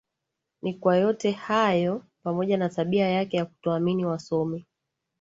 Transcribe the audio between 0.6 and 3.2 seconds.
Ni kwa yote hayo pamoja na tabia